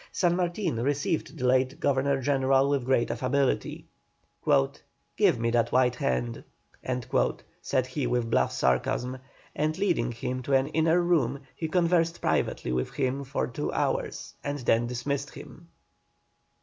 San 0.11 0.35
Martin 0.35 0.81
received 0.81 1.37
the 1.37 1.45
late 1.45 1.79
Governor 1.79 2.19
General 2.19 2.67
with 2.71 2.85
great 2.85 3.11
affability. 3.11 3.85
"Give 5.15 5.37
me 5.39 5.51
that 5.51 5.71
white 5.71 5.93
hand," 5.93 6.43
said 7.61 7.85
he, 7.85 8.07
with 8.07 8.31
bluff 8.31 8.51
sarcasm; 8.51 9.19
and, 9.55 9.77
leading 9.77 10.11
him 10.11 10.41
to 10.41 10.53
an 10.53 10.69
inner 10.69 10.99
room, 10.99 11.41
he 11.55 11.67
conversed 11.67 12.19
privately 12.19 12.71
with 12.71 12.89
him 12.93 13.23
for 13.23 13.45
two 13.45 13.71
hours, 13.73 14.33
and 14.43 14.57
then 14.57 14.87
dismissed 14.87 15.35
him. 15.35 15.67